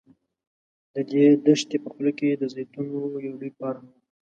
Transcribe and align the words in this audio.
د 0.93 0.95
دې 1.11 1.25
دښتې 1.45 1.77
په 1.83 1.89
خوله 1.93 2.11
کې 2.19 2.29
د 2.41 2.43
زیتونو 2.55 2.97
یو 3.25 3.33
لوی 3.39 3.51
فارم 3.57 3.85
و. 3.89 3.93